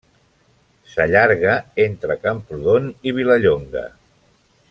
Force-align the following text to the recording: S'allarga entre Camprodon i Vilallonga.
S'allarga 0.93 1.53
entre 1.85 2.17
Camprodon 2.25 2.91
i 3.11 3.15
Vilallonga. 3.21 3.85